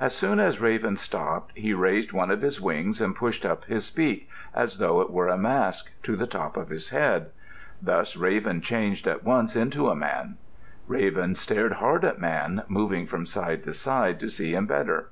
[0.00, 3.90] As soon as Raven stopped, he raised one of his wings and pushed up his
[3.90, 7.26] beak, as though it were a mask, to the top of his head.
[7.82, 10.38] Thus Raven changed at once into a man.
[10.88, 15.10] Raven stared hard at Man, moving from side to side to see him better.